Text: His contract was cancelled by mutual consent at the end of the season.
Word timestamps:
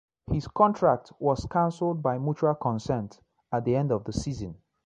His 0.31 0.47
contract 0.47 1.11
was 1.19 1.45
cancelled 1.45 2.01
by 2.01 2.17
mutual 2.17 2.55
consent 2.55 3.21
at 3.51 3.65
the 3.65 3.75
end 3.75 3.91
of 3.91 4.03
the 4.03 4.11
season. 4.13 4.55